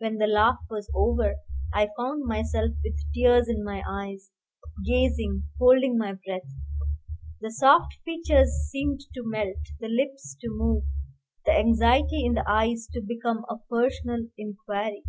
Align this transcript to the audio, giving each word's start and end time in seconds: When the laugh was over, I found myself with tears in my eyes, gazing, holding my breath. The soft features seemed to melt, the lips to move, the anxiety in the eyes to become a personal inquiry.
When 0.00 0.18
the 0.18 0.26
laugh 0.26 0.58
was 0.68 0.90
over, 0.92 1.36
I 1.72 1.90
found 1.96 2.24
myself 2.24 2.72
with 2.82 2.98
tears 3.14 3.48
in 3.48 3.62
my 3.62 3.80
eyes, 3.88 4.32
gazing, 4.84 5.44
holding 5.56 5.96
my 5.96 6.14
breath. 6.14 6.52
The 7.40 7.52
soft 7.52 7.94
features 8.04 8.50
seemed 8.72 9.02
to 9.14 9.22
melt, 9.22 9.58
the 9.78 9.86
lips 9.86 10.34
to 10.40 10.48
move, 10.50 10.82
the 11.46 11.52
anxiety 11.56 12.24
in 12.26 12.34
the 12.34 12.44
eyes 12.50 12.88
to 12.92 13.00
become 13.00 13.44
a 13.48 13.58
personal 13.70 14.22
inquiry. 14.36 15.04